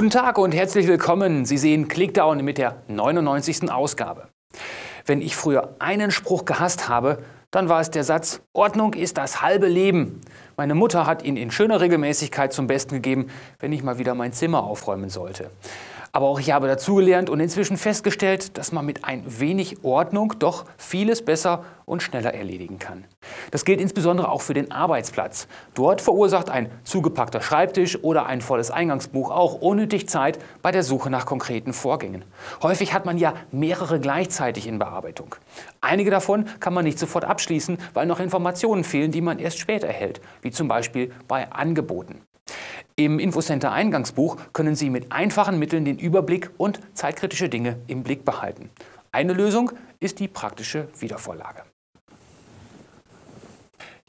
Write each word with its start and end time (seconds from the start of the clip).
Guten 0.00 0.08
Tag 0.08 0.38
und 0.38 0.52
herzlich 0.52 0.86
willkommen. 0.88 1.44
Sie 1.44 1.58
sehen 1.58 1.86
Clickdown 1.86 2.42
mit 2.42 2.56
der 2.56 2.76
99. 2.88 3.70
Ausgabe. 3.70 4.28
Wenn 5.04 5.20
ich 5.20 5.36
früher 5.36 5.74
einen 5.78 6.10
Spruch 6.10 6.46
gehasst 6.46 6.88
habe, 6.88 7.18
dann 7.50 7.68
war 7.68 7.82
es 7.82 7.90
der 7.90 8.02
Satz, 8.02 8.40
Ordnung 8.54 8.94
ist 8.94 9.18
das 9.18 9.42
halbe 9.42 9.66
Leben. 9.66 10.22
Meine 10.56 10.74
Mutter 10.74 11.04
hat 11.04 11.22
ihn 11.22 11.36
in 11.36 11.50
schöner 11.50 11.82
Regelmäßigkeit 11.82 12.50
zum 12.54 12.66
Besten 12.66 12.94
gegeben, 12.94 13.26
wenn 13.58 13.74
ich 13.74 13.82
mal 13.82 13.98
wieder 13.98 14.14
mein 14.14 14.32
Zimmer 14.32 14.64
aufräumen 14.64 15.10
sollte. 15.10 15.50
Aber 16.12 16.26
auch 16.26 16.40
ich 16.40 16.50
habe 16.50 16.66
dazugelernt 16.66 17.30
und 17.30 17.38
inzwischen 17.38 17.76
festgestellt, 17.76 18.58
dass 18.58 18.72
man 18.72 18.84
mit 18.84 19.04
ein 19.04 19.22
wenig 19.26 19.84
Ordnung 19.84 20.34
doch 20.38 20.64
vieles 20.76 21.24
besser 21.24 21.64
und 21.84 22.02
schneller 22.02 22.34
erledigen 22.34 22.78
kann. 22.78 23.04
Das 23.50 23.64
gilt 23.64 23.80
insbesondere 23.80 24.28
auch 24.28 24.42
für 24.42 24.54
den 24.54 24.72
Arbeitsplatz. 24.72 25.46
Dort 25.74 26.00
verursacht 26.00 26.50
ein 26.50 26.70
zugepackter 26.84 27.40
Schreibtisch 27.40 28.02
oder 28.02 28.26
ein 28.26 28.40
volles 28.40 28.70
Eingangsbuch 28.70 29.30
auch 29.30 29.54
unnötig 29.54 30.08
Zeit 30.08 30.38
bei 30.62 30.72
der 30.72 30.82
Suche 30.82 31.10
nach 31.10 31.26
konkreten 31.26 31.72
Vorgängen. 31.72 32.24
Häufig 32.62 32.92
hat 32.92 33.06
man 33.06 33.18
ja 33.18 33.34
mehrere 33.52 34.00
gleichzeitig 34.00 34.66
in 34.66 34.78
Bearbeitung. 34.78 35.36
Einige 35.80 36.10
davon 36.10 36.46
kann 36.58 36.74
man 36.74 36.84
nicht 36.84 36.98
sofort 36.98 37.24
abschließen, 37.24 37.78
weil 37.94 38.06
noch 38.06 38.20
Informationen 38.20 38.84
fehlen, 38.84 39.12
die 39.12 39.20
man 39.20 39.38
erst 39.38 39.58
später 39.58 39.86
erhält, 39.86 40.20
wie 40.42 40.50
zum 40.50 40.68
Beispiel 40.68 41.12
bei 41.28 41.50
Angeboten. 41.52 42.22
Im 42.96 43.18
Infocenter 43.18 43.72
Eingangsbuch 43.72 44.36
können 44.52 44.74
Sie 44.74 44.90
mit 44.90 45.12
einfachen 45.12 45.58
Mitteln 45.58 45.84
den 45.84 45.98
Überblick 45.98 46.50
und 46.58 46.80
zeitkritische 46.94 47.48
Dinge 47.48 47.78
im 47.86 48.02
Blick 48.02 48.24
behalten. 48.24 48.70
Eine 49.12 49.32
Lösung 49.32 49.72
ist 50.00 50.20
die 50.20 50.28
praktische 50.28 50.88
Wiedervorlage. 50.98 51.62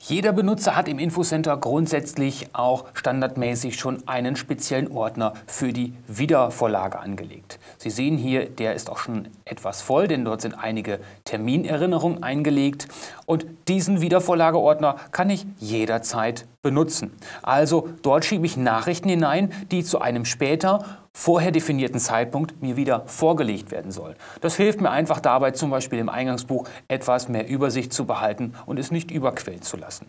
Jeder 0.03 0.33
Benutzer 0.33 0.75
hat 0.75 0.87
im 0.87 0.97
Infocenter 0.97 1.55
grundsätzlich 1.57 2.47
auch 2.53 2.85
standardmäßig 2.95 3.77
schon 3.77 4.07
einen 4.07 4.35
speziellen 4.35 4.91
Ordner 4.91 5.33
für 5.45 5.73
die 5.73 5.93
Wiedervorlage 6.07 6.99
angelegt. 6.99 7.59
Sie 7.77 7.91
sehen 7.91 8.17
hier, 8.17 8.49
der 8.49 8.73
ist 8.73 8.89
auch 8.89 8.97
schon 8.97 9.27
etwas 9.45 9.83
voll, 9.83 10.07
denn 10.07 10.25
dort 10.25 10.41
sind 10.41 10.55
einige 10.55 10.99
Terminerinnerungen 11.23 12.23
eingelegt. 12.23 12.87
Und 13.27 13.45
diesen 13.67 14.01
Wiedervorlageordner 14.01 14.95
kann 15.11 15.29
ich 15.29 15.45
jederzeit 15.59 16.47
benutzen. 16.63 17.11
Also 17.43 17.89
dort 18.01 18.25
schiebe 18.25 18.47
ich 18.47 18.57
Nachrichten 18.57 19.07
hinein, 19.07 19.53
die 19.69 19.83
zu 19.83 20.01
einem 20.01 20.25
später 20.25 20.83
vorher 21.13 21.51
definierten 21.51 21.99
Zeitpunkt 21.99 22.61
mir 22.61 22.77
wieder 22.77 23.03
vorgelegt 23.05 23.71
werden 23.71 23.91
sollen. 23.91 24.15
Das 24.39 24.55
hilft 24.55 24.81
mir 24.81 24.91
einfach 24.91 25.19
dabei, 25.19 25.51
zum 25.51 25.69
Beispiel 25.69 25.99
im 25.99 26.09
Eingangsbuch 26.09 26.67
etwas 26.87 27.27
mehr 27.27 27.47
Übersicht 27.47 27.93
zu 27.93 28.05
behalten 28.05 28.53
und 28.65 28.79
es 28.79 28.91
nicht 28.91 29.11
überquellen 29.11 29.61
zu 29.61 29.77
lassen. 29.77 30.07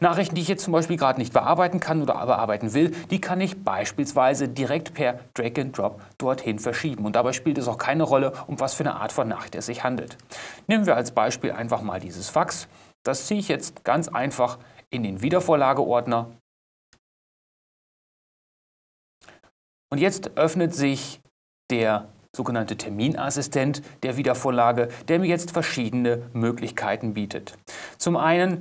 Nachrichten, 0.00 0.34
die 0.34 0.42
ich 0.42 0.48
jetzt 0.48 0.64
zum 0.64 0.72
Beispiel 0.72 0.98
gerade 0.98 1.18
nicht 1.18 1.32
bearbeiten 1.32 1.80
kann 1.80 2.02
oder 2.02 2.14
bearbeiten 2.26 2.74
will, 2.74 2.90
die 3.10 3.20
kann 3.20 3.40
ich 3.40 3.64
beispielsweise 3.64 4.48
direkt 4.48 4.92
per 4.92 5.20
Drag 5.34 5.58
and 5.58 5.76
Drop 5.76 6.02
dorthin 6.18 6.58
verschieben. 6.58 7.06
Und 7.06 7.16
dabei 7.16 7.32
spielt 7.32 7.56
es 7.56 7.66
auch 7.66 7.78
keine 7.78 8.02
Rolle, 8.02 8.32
um 8.46 8.60
was 8.60 8.74
für 8.74 8.84
eine 8.84 8.96
Art 8.96 9.12
von 9.12 9.28
Nachricht 9.28 9.54
es 9.54 9.66
sich 9.66 9.82
handelt. 9.82 10.18
Nehmen 10.66 10.86
wir 10.86 10.96
als 10.96 11.12
Beispiel 11.12 11.52
einfach 11.52 11.80
mal 11.80 12.00
dieses 12.00 12.28
Fax. 12.28 12.68
Das 13.02 13.26
ziehe 13.26 13.40
ich 13.40 13.48
jetzt 13.48 13.84
ganz 13.84 14.08
einfach 14.08 14.58
in 14.90 15.02
den 15.02 15.22
Wiedervorlageordner 15.22 16.30
Und 19.90 19.98
jetzt 19.98 20.36
öffnet 20.36 20.74
sich 20.74 21.20
der 21.70 22.08
sogenannte 22.34 22.76
Terminassistent 22.76 23.82
der 24.02 24.16
Wiedervorlage, 24.16 24.88
der 25.08 25.18
mir 25.18 25.26
jetzt 25.26 25.52
verschiedene 25.52 26.22
Möglichkeiten 26.32 27.14
bietet. 27.14 27.56
Zum 27.98 28.16
einen 28.16 28.60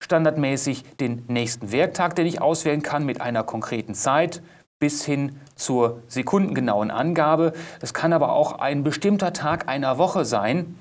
standardmäßig 0.00 0.84
den 0.96 1.24
nächsten 1.28 1.72
Werktag, 1.72 2.14
den 2.14 2.26
ich 2.26 2.40
auswählen 2.40 2.82
kann 2.82 3.04
mit 3.04 3.20
einer 3.20 3.42
konkreten 3.42 3.94
Zeit 3.94 4.42
bis 4.78 5.04
hin 5.04 5.40
zur 5.56 6.02
sekundengenauen 6.06 6.90
Angabe. 6.90 7.52
Es 7.80 7.94
kann 7.94 8.12
aber 8.12 8.32
auch 8.32 8.60
ein 8.60 8.84
bestimmter 8.84 9.32
Tag 9.32 9.68
einer 9.68 9.98
Woche 9.98 10.24
sein. 10.24 10.76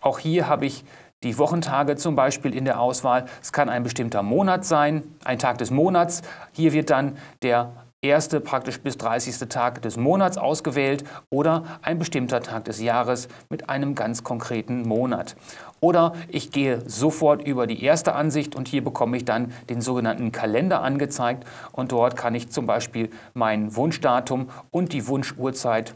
Auch 0.00 0.20
hier 0.20 0.48
habe 0.48 0.66
ich 0.66 0.84
die 1.22 1.36
Wochentage 1.36 1.96
zum 1.96 2.14
Beispiel 2.14 2.54
in 2.54 2.64
der 2.64 2.80
Auswahl. 2.80 3.26
Es 3.42 3.52
kann 3.52 3.68
ein 3.68 3.82
bestimmter 3.82 4.22
Monat 4.22 4.64
sein, 4.64 5.02
ein 5.24 5.38
Tag 5.38 5.58
des 5.58 5.70
Monats. 5.70 6.22
Hier 6.52 6.72
wird 6.72 6.90
dann 6.90 7.18
der 7.42 7.72
erste 8.02 8.40
praktisch 8.40 8.80
bis 8.80 8.96
30. 8.96 9.46
Tag 9.50 9.82
des 9.82 9.98
Monats 9.98 10.38
ausgewählt 10.38 11.04
oder 11.28 11.64
ein 11.82 11.98
bestimmter 11.98 12.40
Tag 12.40 12.64
des 12.64 12.80
Jahres 12.80 13.28
mit 13.50 13.68
einem 13.68 13.94
ganz 13.94 14.24
konkreten 14.24 14.88
Monat. 14.88 15.36
Oder 15.80 16.14
ich 16.28 16.50
gehe 16.50 16.82
sofort 16.88 17.46
über 17.46 17.66
die 17.66 17.84
erste 17.84 18.14
Ansicht 18.14 18.56
und 18.56 18.68
hier 18.68 18.82
bekomme 18.82 19.18
ich 19.18 19.26
dann 19.26 19.52
den 19.68 19.82
sogenannten 19.82 20.32
Kalender 20.32 20.80
angezeigt 20.80 21.44
und 21.72 21.92
dort 21.92 22.16
kann 22.16 22.34
ich 22.34 22.48
zum 22.48 22.66
Beispiel 22.66 23.10
mein 23.34 23.76
Wunschdatum 23.76 24.48
und 24.70 24.94
die 24.94 25.06
Wunschuhrzeit 25.06 25.94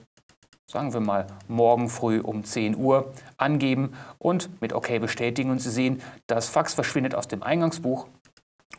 sagen 0.66 0.93
wir 0.93 1.00
mal 1.00 1.26
morgen 1.47 1.88
früh 1.88 2.20
um 2.20 2.44
10 2.44 2.76
Uhr 2.76 3.12
angeben 3.37 3.93
und 4.19 4.60
mit 4.60 4.72
OK 4.72 5.00
bestätigen 5.00 5.50
und 5.50 5.60
Sie 5.60 5.70
sehen, 5.70 6.03
das 6.26 6.48
Fax 6.48 6.75
verschwindet 6.75 7.14
aus 7.14 7.28
dem 7.28 7.43
Eingangsbuch 7.43 8.09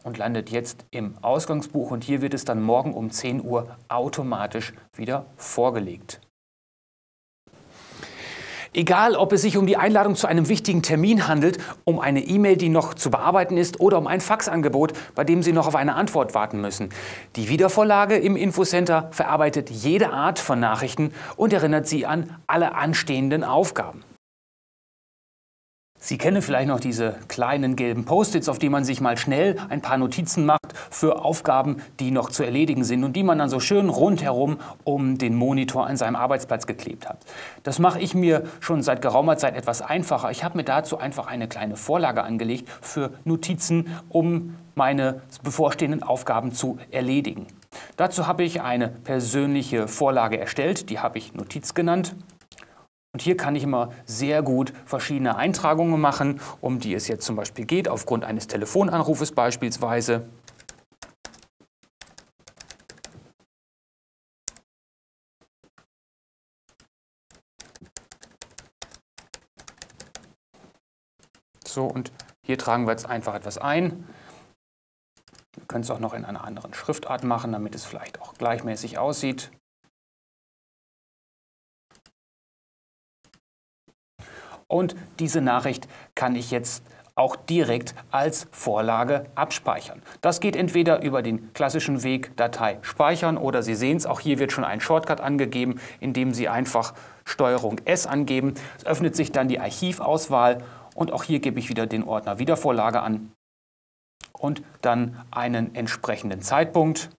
und 0.05 0.17
landet 0.17 0.51
jetzt 0.51 0.85
im 0.91 1.15
Ausgangsbuch 1.21 1.91
und 1.91 2.03
hier 2.03 2.21
wird 2.21 2.33
es 2.33 2.45
dann 2.45 2.61
morgen 2.61 2.93
um 2.93 3.09
10 3.09 3.43
Uhr 3.43 3.75
automatisch 3.89 4.73
wieder 4.95 5.25
vorgelegt. 5.35 6.21
Egal, 8.71 9.15
ob 9.15 9.31
es 9.31 9.41
sich 9.41 9.55
um 9.55 9.65
die 9.65 9.77
Einladung 9.77 10.15
zu 10.15 10.27
einem 10.27 10.49
wichtigen 10.49 10.83
Termin 10.83 11.29
handelt, 11.29 11.59
um 11.85 11.99
eine 11.99 12.19
E-Mail, 12.19 12.57
die 12.57 12.67
noch 12.67 12.93
zu 12.93 13.09
bearbeiten 13.09 13.55
ist, 13.55 13.79
oder 13.79 13.97
um 13.97 14.05
ein 14.05 14.19
Faxangebot, 14.19 14.91
bei 15.15 15.23
dem 15.23 15.41
Sie 15.41 15.53
noch 15.53 15.65
auf 15.65 15.75
eine 15.75 15.95
Antwort 15.95 16.35
warten 16.35 16.59
müssen. 16.59 16.89
Die 17.37 17.47
Wiedervorlage 17.47 18.17
im 18.17 18.35
Infocenter 18.35 19.07
verarbeitet 19.11 19.69
jede 19.69 20.11
Art 20.11 20.39
von 20.39 20.59
Nachrichten 20.59 21.13
und 21.37 21.53
erinnert 21.53 21.87
Sie 21.87 22.05
an 22.05 22.35
alle 22.47 22.75
anstehenden 22.75 23.45
Aufgaben. 23.45 24.03
Sie 26.07 26.19
kennen 26.19 26.43
vielleicht 26.43 26.67
noch 26.67 26.79
diese 26.79 27.15
kleinen 27.29 27.75
gelben 27.75 28.05
Post-its, 28.05 28.47
auf 28.47 28.59
die 28.59 28.69
man 28.69 28.83
sich 28.83 29.01
mal 29.01 29.17
schnell 29.17 29.55
ein 29.69 29.81
paar 29.81 29.97
Notizen 29.97 30.45
macht 30.45 30.77
für 30.91 31.25
Aufgaben, 31.25 31.77
die 31.99 32.11
noch 32.11 32.29
zu 32.29 32.43
erledigen 32.43 32.83
sind 32.83 33.03
und 33.03 33.13
die 33.15 33.23
man 33.23 33.39
dann 33.39 33.49
so 33.49 33.59
schön 33.59 33.89
rundherum 33.89 34.59
um 34.83 35.17
den 35.17 35.33
Monitor 35.33 35.87
an 35.87 35.97
seinem 35.97 36.15
Arbeitsplatz 36.15 36.67
geklebt 36.67 37.09
hat. 37.09 37.17
Das 37.63 37.79
mache 37.79 37.99
ich 37.99 38.13
mir 38.13 38.43
schon 38.59 38.83
seit 38.83 39.01
geraumer 39.01 39.37
Zeit 39.37 39.55
etwas 39.55 39.81
einfacher. 39.81 40.29
Ich 40.29 40.43
habe 40.43 40.57
mir 40.57 40.63
dazu 40.63 40.99
einfach 40.99 41.25
eine 41.25 41.47
kleine 41.47 41.75
Vorlage 41.75 42.21
angelegt 42.21 42.69
für 42.81 43.09
Notizen, 43.23 43.87
um 44.09 44.53
meine 44.75 45.23
bevorstehenden 45.41 46.03
Aufgaben 46.03 46.51
zu 46.51 46.77
erledigen. 46.91 47.47
Dazu 47.97 48.27
habe 48.27 48.43
ich 48.43 48.61
eine 48.61 48.89
persönliche 48.89 49.87
Vorlage 49.87 50.37
erstellt, 50.37 50.91
die 50.91 50.99
habe 50.99 51.17
ich 51.17 51.33
Notiz 51.33 51.73
genannt. 51.73 52.15
Und 53.15 53.21
hier 53.21 53.37
kann 53.37 53.55
ich 53.55 53.63
immer 53.63 53.93
sehr 54.05 54.41
gut 54.43 54.73
verschiedene 54.85 55.37
Eintragungen 55.37 56.01
machen, 56.01 56.41
um 56.59 56.81
die 56.81 56.93
es 56.93 57.07
jetzt 57.07 57.25
zum 57.25 57.37
Beispiel 57.37 57.63
geht, 57.63 57.87
aufgrund 57.87 58.25
eines 58.25 58.47
Telefonanrufes 58.47 59.31
beispielsweise. 59.31 60.27
So, 71.65 71.85
und 71.85 72.11
hier 72.45 72.57
tragen 72.57 72.85
wir 72.85 72.91
jetzt 72.91 73.05
einfach 73.05 73.33
etwas 73.33 73.57
ein. 73.57 74.05
Wir 75.53 75.65
können 75.67 75.85
es 75.85 75.89
auch 75.89 75.99
noch 75.99 76.13
in 76.13 76.25
einer 76.25 76.43
anderen 76.43 76.73
Schriftart 76.73 77.23
machen, 77.23 77.53
damit 77.53 77.75
es 77.75 77.85
vielleicht 77.85 78.21
auch 78.21 78.33
gleichmäßig 78.33 78.97
aussieht. 78.97 79.51
Und 84.67 84.95
diese 85.19 85.41
Nachricht 85.41 85.87
kann 86.15 86.35
ich 86.35 86.51
jetzt 86.51 86.83
auch 87.17 87.37
direkt 87.37 87.95
als 88.11 88.47
Vorlage 88.51 89.25
abspeichern. 89.35 90.01
Das 90.19 90.41
geht 90.41 90.57
entweder 90.57 91.01
über 91.01 91.21
den 91.21 91.53
klassischen 91.53 92.03
Weg 92.03 92.35
Datei 92.35 92.77
speichern 92.81 93.37
oder 93.37 93.63
Sie 93.63 93.75
sehen 93.75 93.95
es, 93.95 94.05
auch 94.05 94.19
hier 94.19 94.37
wird 94.37 94.51
schon 94.51 94.65
ein 94.65 94.81
Shortcut 94.81 95.21
angegeben, 95.21 95.79
indem 96.01 96.33
Sie 96.33 96.49
einfach 96.49 96.93
STRG 97.25 97.77
S 97.85 98.05
angeben. 98.05 98.55
Es 98.77 98.85
öffnet 98.85 99.15
sich 99.15 99.31
dann 99.31 99.47
die 99.47 99.61
Archivauswahl 99.61 100.63
und 100.93 101.13
auch 101.13 101.23
hier 101.23 101.39
gebe 101.39 101.57
ich 101.57 101.69
wieder 101.69 101.87
den 101.87 102.03
Ordner 102.03 102.37
Wiedervorlage 102.37 102.99
an 103.01 103.31
und 104.33 104.61
dann 104.81 105.23
einen 105.31 105.73
entsprechenden 105.73 106.41
Zeitpunkt. 106.41 107.09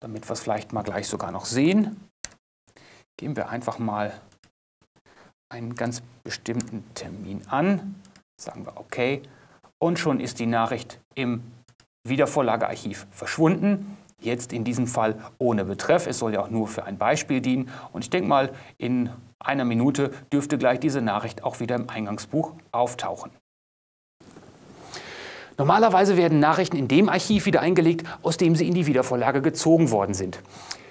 Damit 0.00 0.26
wir 0.28 0.32
es 0.32 0.40
vielleicht 0.40 0.72
mal 0.72 0.82
gleich 0.82 1.06
sogar 1.06 1.32
noch 1.32 1.44
sehen, 1.44 2.00
geben 3.18 3.36
wir 3.36 3.50
einfach 3.50 3.78
mal 3.78 4.12
einen 5.48 5.74
ganz 5.74 6.02
bestimmten 6.24 6.84
Termin 6.94 7.42
an, 7.48 7.94
sagen 8.40 8.66
wir 8.66 8.78
OK, 8.78 9.22
und 9.78 9.98
schon 9.98 10.20
ist 10.20 10.38
die 10.38 10.46
Nachricht 10.46 11.00
im 11.14 11.42
Wiedervorlagearchiv 12.06 13.06
verschwunden. 13.10 13.96
Jetzt 14.20 14.52
in 14.52 14.64
diesem 14.64 14.86
Fall 14.86 15.18
ohne 15.38 15.64
Betreff. 15.64 16.06
Es 16.06 16.18
soll 16.18 16.34
ja 16.34 16.40
auch 16.40 16.50
nur 16.50 16.68
für 16.68 16.84
ein 16.84 16.96
Beispiel 16.96 17.40
dienen. 17.40 17.68
Und 17.92 18.02
ich 18.02 18.10
denke 18.10 18.28
mal, 18.28 18.52
in 18.78 19.10
einer 19.38 19.64
Minute 19.64 20.10
dürfte 20.32 20.56
gleich 20.56 20.80
diese 20.80 21.02
Nachricht 21.02 21.44
auch 21.44 21.60
wieder 21.60 21.76
im 21.76 21.90
Eingangsbuch 21.90 22.54
auftauchen. 22.72 23.30
Normalerweise 25.58 26.16
werden 26.16 26.38
Nachrichten 26.38 26.76
in 26.76 26.88
dem 26.88 27.08
Archiv 27.08 27.46
wieder 27.46 27.60
eingelegt, 27.60 28.06
aus 28.22 28.36
dem 28.36 28.56
sie 28.56 28.66
in 28.66 28.74
die 28.74 28.86
Wiedervorlage 28.86 29.42
gezogen 29.42 29.90
worden 29.90 30.14
sind. 30.14 30.40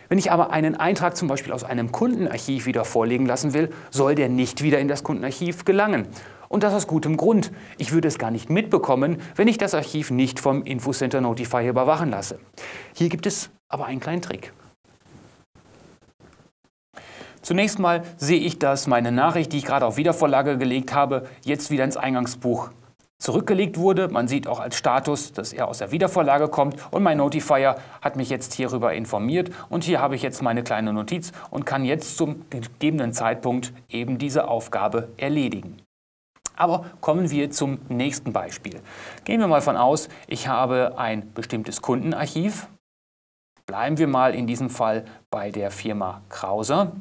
Wenn 0.09 0.17
ich 0.17 0.31
aber 0.31 0.51
einen 0.51 0.75
Eintrag 0.75 1.17
zum 1.17 1.27
Beispiel 1.27 1.51
aus 1.51 1.63
einem 1.63 1.91
Kundenarchiv 1.91 2.65
wieder 2.65 2.85
vorlegen 2.85 3.25
lassen 3.25 3.53
will, 3.53 3.69
soll 3.89 4.15
der 4.15 4.29
nicht 4.29 4.63
wieder 4.63 4.79
in 4.79 4.87
das 4.87 5.03
Kundenarchiv 5.03 5.65
gelangen. 5.65 6.07
Und 6.47 6.63
das 6.63 6.73
aus 6.73 6.87
gutem 6.87 7.17
Grund. 7.17 7.51
Ich 7.77 7.91
würde 7.91 8.07
es 8.07 8.19
gar 8.19 8.31
nicht 8.31 8.49
mitbekommen, 8.49 9.17
wenn 9.35 9.47
ich 9.47 9.57
das 9.57 9.73
Archiv 9.73 10.11
nicht 10.11 10.39
vom 10.39 10.63
Infocenter 10.63 11.21
Notifier 11.21 11.69
überwachen 11.69 12.11
lasse. 12.11 12.39
Hier 12.93 13.09
gibt 13.09 13.25
es 13.25 13.49
aber 13.67 13.85
einen 13.87 13.99
kleinen 13.99 14.21
Trick. 14.21 14.53
Zunächst 17.41 17.77
mal 17.77 18.03
sehe 18.17 18.39
ich, 18.39 18.57
dass 18.57 18.87
meine 18.87 19.11
Nachricht, 19.11 19.53
die 19.53 19.57
ich 19.59 19.65
gerade 19.65 19.85
auf 19.85 19.97
Wiedervorlage 19.97 20.57
gelegt 20.57 20.93
habe, 20.93 21.27
jetzt 21.43 21.69
wieder 21.69 21.83
ins 21.83 21.97
Eingangsbuch 21.97 22.69
zurückgelegt 23.17 23.77
wurde. 23.77 24.07
Man 24.09 24.27
sieht 24.27 24.47
auch 24.47 24.59
als 24.59 24.77
Status, 24.77 25.33
dass 25.33 25.53
er 25.53 25.67
aus 25.67 25.79
der 25.79 25.91
Wiedervorlage 25.91 26.47
kommt 26.47 26.75
und 26.91 27.03
mein 27.03 27.17
Notifier 27.17 27.75
hat 28.01 28.15
mich 28.15 28.29
jetzt 28.29 28.53
hierüber 28.53 28.93
informiert 28.93 29.51
und 29.69 29.83
hier 29.83 30.01
habe 30.01 30.15
ich 30.15 30.21
jetzt 30.21 30.41
meine 30.41 30.63
kleine 30.63 30.93
Notiz 30.93 31.31
und 31.49 31.65
kann 31.65 31.85
jetzt 31.85 32.17
zum 32.17 32.45
gegebenen 32.49 33.13
Zeitpunkt 33.13 33.73
eben 33.89 34.17
diese 34.17 34.47
Aufgabe 34.47 35.09
erledigen. 35.17 35.77
Aber 36.55 36.85
kommen 37.01 37.31
wir 37.31 37.51
zum 37.51 37.79
nächsten 37.89 38.31
Beispiel. 38.31 38.79
Gehen 39.25 39.41
wir 39.41 39.47
mal 39.47 39.61
von 39.61 39.75
aus, 39.75 40.07
ich 40.27 40.47
habe 40.47 40.97
ein 40.97 41.33
bestimmtes 41.33 41.81
Kundenarchiv. 41.81 42.67
Bleiben 43.65 43.97
wir 43.97 44.07
mal 44.07 44.35
in 44.35 44.47
diesem 44.47 44.69
Fall 44.69 45.05
bei 45.31 45.51
der 45.51 45.71
Firma 45.71 46.21
Krauser. 46.29 46.91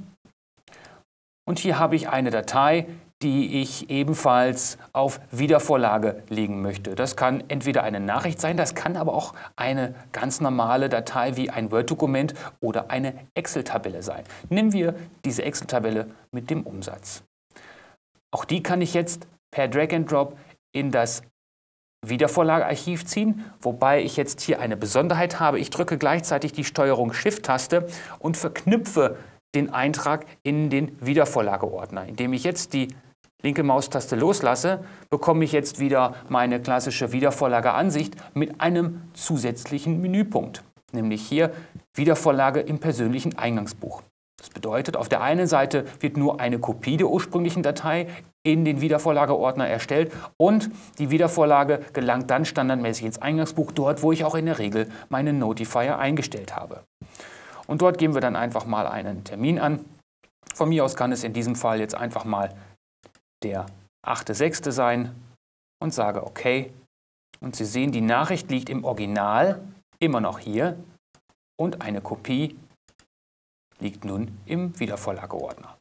Und 1.47 1.59
hier 1.59 1.79
habe 1.79 1.95
ich 1.95 2.09
eine 2.09 2.31
Datei, 2.31 2.87
die 3.23 3.63
ich 3.63 3.91
ebenfalls 3.91 4.77
auf 4.93 5.21
Wiedervorlage 5.31 6.23
legen 6.29 6.61
möchte. 6.63 6.95
Das 6.95 7.17
kann 7.17 7.45
entweder 7.49 7.83
eine 7.83 8.01
Nachricht 8.01 8.41
sein, 8.41 8.57
das 8.57 8.75
kann 8.75 8.97
aber 8.97 9.15
auch 9.15 9.35
eine 9.57 9.95
ganz 10.13 10.41
normale 10.41 10.89
Datei 10.89 11.37
wie 11.37 11.49
ein 11.49 11.71
Word-Dokument 11.71 12.35
oder 12.61 12.91
eine 12.91 13.15
Excel-Tabelle 13.35 14.03
sein. 14.03 14.25
Nehmen 14.51 14.73
wir 14.73 14.95
diese 15.25 15.43
Excel-Tabelle 15.43 16.09
mit 16.33 16.51
dem 16.51 16.65
Umsatz. 16.65 17.23
Auch 18.31 18.45
die 18.45 18.63
kann 18.63 18.83
ich 18.83 18.95
jetzt 18.95 19.27
per 19.51 19.69
Drag 19.69 19.93
and 19.93 20.11
Drop 20.11 20.37
in 20.73 20.91
das 20.91 21.23
Wiedervorlagearchiv 22.05 23.07
ziehen, 23.07 23.45
wobei 23.61 24.03
ich 24.03 24.17
jetzt 24.17 24.41
hier 24.41 24.61
eine 24.61 24.77
Besonderheit 24.77 25.41
habe. 25.41 25.59
Ich 25.59 25.71
drücke 25.71 25.97
gleichzeitig 25.99 26.53
die 26.53 26.65
Steuerung 26.65 27.13
Shift-Taste 27.13 27.87
und 28.19 28.37
verknüpfe 28.37 29.17
den 29.55 29.73
Eintrag 29.73 30.27
in 30.43 30.71
den 30.71 30.97
Wiedervorlageordner, 31.01 32.07
indem 32.07 32.33
ich 32.33 32.45
jetzt 32.45 32.73
die 32.73 32.89
linke 33.43 33.63
Maustaste 33.63 34.17
loslasse, 34.17 34.85
bekomme 35.11 35.45
ich 35.45 35.53
jetzt 35.53 35.79
wieder 35.79 36.15
meine 36.29 36.61
klassische 36.61 37.13
Wiedervorlageansicht 37.13 38.17
mit 38.35 38.61
einem 38.61 39.03
zusätzlichen 39.13 40.01
Menüpunkt, 40.01 40.65
nämlich 40.93 41.23
hier 41.23 41.53
Wiedervorlage 41.95 42.61
im 42.61 42.79
persönlichen 42.79 43.39
Eingangsbuch. 43.39 44.03
Das 44.45 44.51
bedeutet, 44.51 44.97
auf 44.97 45.09
der 45.09 45.23
einen 45.23 45.47
Seite 45.47 45.87
wird 46.01 46.19
nur 46.19 46.41
eine 46.41 46.59
Kopie 46.59 46.99
der 46.99 47.09
ursprünglichen 47.09 47.63
Datei 47.63 48.09
in 48.43 48.67
den 48.67 48.83
Wiedervorlageordner 48.83 49.67
erstellt 49.67 50.13
und 50.37 50.71
die 50.99 51.11
Wiedervorlage 51.11 51.81
gelangt 51.95 52.31
dann 52.31 52.45
standardmäßig 52.45 53.07
ins 53.07 53.23
Eingangsbuch, 53.23 53.73
dort 53.73 54.03
wo 54.03 54.13
ich 54.13 54.23
auch 54.25 54.35
in 54.35 54.45
der 54.45 54.59
Regel 54.59 54.89
meinen 55.09 55.39
Notifier 55.39 55.99
eingestellt 55.99 56.55
habe. 56.55 56.85
Und 57.67 57.83
dort 57.83 57.99
geben 57.99 58.15
wir 58.15 58.21
dann 58.21 58.37
einfach 58.37 58.67
mal 58.67 58.87
einen 58.87 59.25
Termin 59.25 59.59
an. 59.59 59.85
Von 60.55 60.69
mir 60.69 60.85
aus 60.85 60.97
kann 60.97 61.13
es 61.13 61.25
in 61.25 61.33
diesem 61.33 61.57
Fall 61.57 61.81
jetzt 61.81 61.95
einfach 61.95 62.25
mal 62.25 62.55
der 63.43 63.67
8.6. 64.07 64.71
sein 64.71 65.15
und 65.83 65.93
sage 65.93 66.25
OK. 66.25 66.71
Und 67.41 67.57
Sie 67.57 67.65
sehen, 67.65 67.93
die 67.93 68.01
Nachricht 68.01 68.51
liegt 68.51 68.69
im 68.69 68.85
Original 68.85 69.61
immer 69.99 70.21
noch 70.21 70.39
hier 70.39 70.79
und 71.57 71.83
eine 71.83 72.01
Kopie 72.01 72.59
liegt 73.81 74.05
nun 74.05 74.39
im 74.47 74.79
Wiedervorlageordner. 74.79 75.77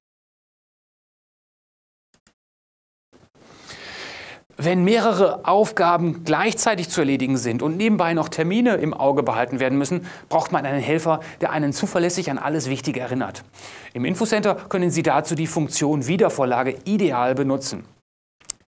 Wenn 4.63 4.86
mehrere 4.86 5.45
Aufgaben 5.45 6.24
gleichzeitig 6.24 6.88
zu 6.88 7.01
erledigen 7.01 7.36
sind 7.36 7.62
und 7.62 7.75
nebenbei 7.75 8.13
noch 8.13 8.30
Termine 8.30 8.75
im 8.75 8.94
Auge 8.94 9.21
behalten 9.21 9.60
werden 9.60 9.77
müssen, 9.77 10.06
braucht 10.30 10.54
man 10.54 10.65
einen 10.65 10.80
Helfer, 10.80 11.19
der 11.42 11.51
einen 11.51 11.74
zuverlässig 11.74 12.31
an 12.31 12.38
alles 12.38 12.69
Wichtige 12.69 13.01
erinnert. 13.01 13.44
Im 13.92 14.06
Infocenter 14.06 14.56
können 14.56 14.89
Sie 14.89 15.04
dazu 15.04 15.36
die 15.36 15.48
Funktion 15.48 16.07
Wiedervorlage 16.07 16.77
ideal 16.86 17.36
benutzen. 17.36 17.83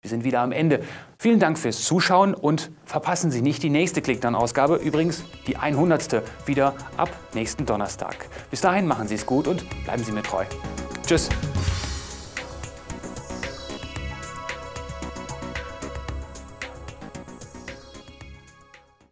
Wir 0.00 0.08
sind 0.08 0.24
wieder 0.24 0.40
am 0.40 0.50
Ende. 0.50 0.80
Vielen 1.18 1.38
Dank 1.38 1.58
fürs 1.58 1.82
Zuschauen 1.82 2.32
und 2.32 2.70
verpassen 2.86 3.30
Sie 3.30 3.42
nicht 3.42 3.62
die 3.62 3.68
nächste 3.68 4.00
Clickdown-Ausgabe, 4.00 4.76
übrigens 4.76 5.24
die 5.46 5.58
100. 5.58 6.22
wieder 6.46 6.72
ab 6.96 7.10
nächsten 7.34 7.66
Donnerstag. 7.66 8.30
Bis 8.50 8.62
dahin 8.62 8.86
machen 8.86 9.08
Sie 9.08 9.16
es 9.16 9.26
gut 9.26 9.46
und 9.46 9.66
bleiben 9.84 10.02
Sie 10.02 10.12
mir 10.12 10.22
treu. 10.22 10.44
Tschüss. 11.06 11.28